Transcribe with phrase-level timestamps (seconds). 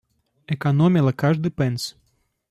[0.47, 1.95] Экономила каждый пенс.